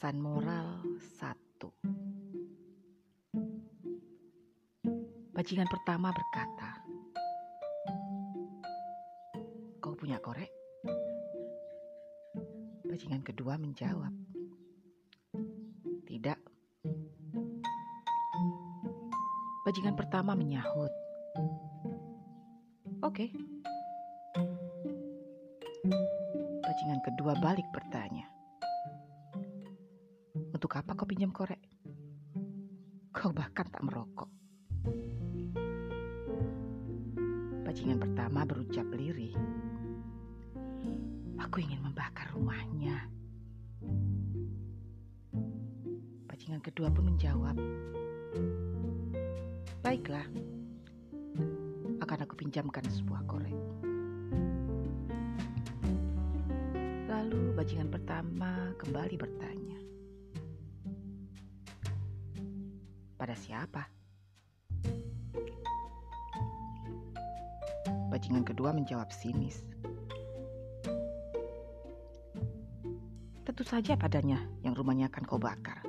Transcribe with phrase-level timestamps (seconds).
[0.00, 0.80] Pesan moral
[1.20, 1.68] satu.
[5.36, 6.80] Bajingan pertama berkata,
[9.76, 10.48] Kau punya korek?
[12.88, 14.08] Bajingan kedua menjawab,
[16.08, 16.38] Tidak.
[19.68, 20.96] Bajingan pertama menyahut,
[23.04, 23.28] Oke.
[26.64, 28.39] Bajingan kedua balik bertanya,
[30.60, 31.56] Untuk apa kau pinjam korek?
[33.16, 34.28] Kau bahkan tak merokok.
[37.64, 39.32] Bajingan pertama berucap lirih.
[41.40, 43.08] Aku ingin membakar rumahnya.
[46.28, 47.56] Bajingan kedua pun menjawab,
[49.80, 50.28] Baiklah,
[52.04, 53.56] akan aku pinjamkan sebuah korek.
[57.08, 59.79] Lalu bajingan pertama kembali bertanya,
[63.20, 63.84] Pada siapa?
[68.08, 69.60] Bajingan kedua menjawab sinis.
[73.44, 75.84] Tentu saja padanya yang rumahnya akan kau bakar.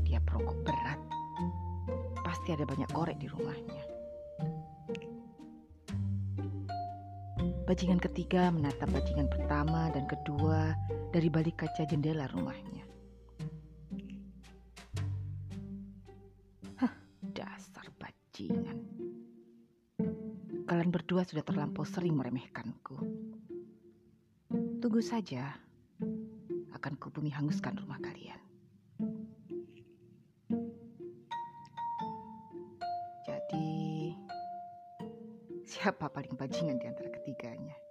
[0.00, 0.96] Dia perokok berat.
[2.24, 3.84] Pasti ada banyak korek di rumahnya.
[7.68, 10.72] Bajingan ketiga menatap bajingan pertama dan kedua
[11.12, 12.83] dari balik kaca jendela rumahnya.
[18.34, 18.78] Bajingan.
[20.66, 22.98] Kalian berdua sudah terlampau sering meremehkanku.
[24.82, 25.54] Tunggu saja,
[26.74, 28.42] akan kubumi hanguskan rumah kalian.
[33.22, 33.70] Jadi,
[35.62, 37.83] siapa paling bajingan di antara ketiganya?